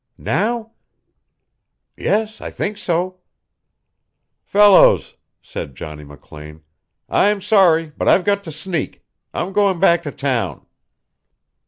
[0.17, 0.71] "Now?"
[1.95, 3.19] "Yes, I think so."
[4.41, 6.63] "Fellows," said Johnny McLean,
[7.07, 9.05] "I'm sorry, but I've got to sneak.
[9.31, 10.65] I'm going back to town."